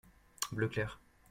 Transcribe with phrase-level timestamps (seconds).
[0.51, 0.99] bleu clair.